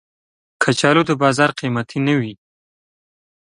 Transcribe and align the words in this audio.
کچالو 0.63 1.01
د 1.09 1.11
بازار 1.21 1.49
قېمتي 1.59 1.99
نه 2.07 2.13
وي 2.19 2.33